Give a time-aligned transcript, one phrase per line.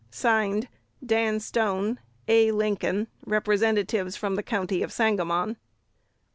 [0.09, 0.67] (Signed)
[1.05, 2.51] Dan Stone, A.
[2.51, 5.57] Lincoln, Representatives from the County of Sanqamon.